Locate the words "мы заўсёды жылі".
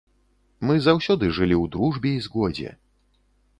0.69-1.55